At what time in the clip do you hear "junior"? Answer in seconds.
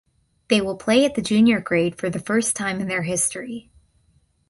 1.21-1.59